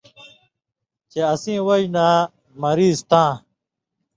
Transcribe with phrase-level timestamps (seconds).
[1.11, 2.07] چے اسیں وجہۡ نہ
[2.61, 3.31] مریض تاں